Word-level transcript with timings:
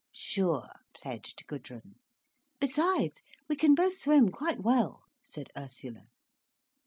"Sure," 0.15 0.67
pledged 0.95 1.45
Gudrun. 1.45 1.93
"Besides, 2.59 3.21
we 3.47 3.55
can 3.55 3.75
both 3.75 3.99
swim 3.99 4.29
quite 4.31 4.61
well," 4.61 5.03
said 5.23 5.49
Ursula. 5.55 6.07